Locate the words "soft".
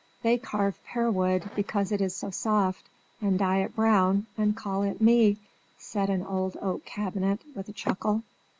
2.31-2.89